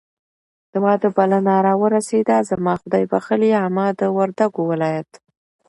د 0.71 0.73
واده 0.85 1.09
بلنه 1.17 1.53
راورسېده. 1.67 2.37
زما 2.49 2.73
خدایبښلې 2.81 3.51
عمه 3.63 3.87
د 3.99 4.01
وردګو 4.17 4.61
ولایت 4.71 5.11